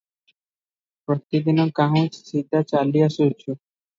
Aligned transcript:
ପ୍ରତିଦିନ 1.09 1.67
କାହୁଁ 1.79 2.03
ସିଦା 2.15 2.61
ଚାଲି 2.71 3.07
ଆସୁଛି। 3.09 3.53